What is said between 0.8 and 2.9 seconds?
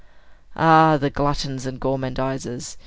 the gluttons and gormandizers!